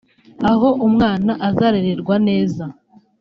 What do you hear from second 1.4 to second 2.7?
azarererwa neza